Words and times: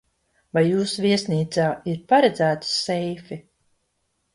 Vai 0.57 0.63
jūsu 0.67 1.03
viesnīcā 1.03 1.69
ir 1.95 2.03
paredzēti 2.15 2.75
seifi? 2.77 3.43